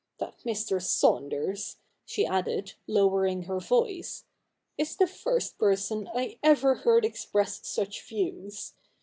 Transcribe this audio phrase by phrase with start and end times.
[0.17, 0.81] That Mr.
[0.81, 4.25] Saunders,' she added, lowering her voice,
[4.75, 8.73] 'is the first person I ever heard express such views.